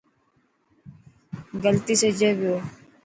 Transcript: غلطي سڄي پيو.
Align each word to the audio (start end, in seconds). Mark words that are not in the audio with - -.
غلطي 1.63 1.95
سڄي 2.01 2.29
پيو. 2.39 2.55